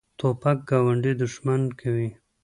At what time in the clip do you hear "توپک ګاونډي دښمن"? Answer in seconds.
0.19-1.61